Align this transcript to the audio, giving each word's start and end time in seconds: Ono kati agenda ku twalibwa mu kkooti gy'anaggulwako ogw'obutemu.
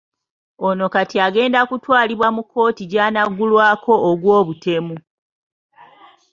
Ono 0.67 0.85
kati 0.93 1.15
agenda 1.27 1.59
ku 1.69 1.75
twalibwa 1.83 2.27
mu 2.35 2.41
kkooti 2.45 2.83
gy'anaggulwako 2.91 3.93
ogw'obutemu. 4.09 4.95